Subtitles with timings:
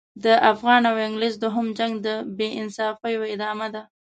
[0.23, 2.07] د افغان او انګلیس دوهم جنګ د
[2.37, 3.81] بې انصافیو ادامه ده.